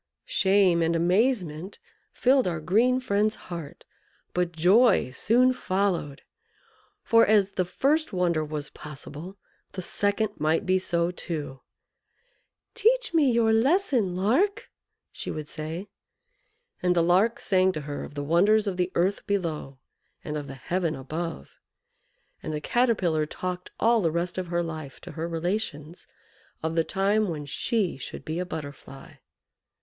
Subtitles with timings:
[0.25, 1.77] Shame and amazement
[2.11, 3.83] filled our green friend's heart,
[4.33, 6.23] but joy soon followed;
[7.03, 9.37] for, as the first wonder was possible,
[9.73, 11.61] the second might be so too.
[12.73, 14.71] "Teach me your lesson, Lark!"
[15.11, 15.87] she would say;
[16.81, 19.77] and the Lark sang to her of the wonders of the earth below
[20.23, 21.59] and of the heaven above.
[22.41, 26.07] And the Caterpillar talked all the rest of her life to her relations
[26.63, 29.17] of the time when she should be a Butterfly.